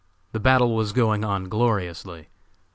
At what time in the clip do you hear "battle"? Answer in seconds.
0.39-0.73